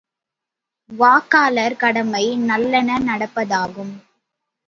வாக்காளர் 0.89 1.75
கடமை 1.77 2.23
நல்லன 2.45 2.97
நடப்பதாகுக! 3.05 3.87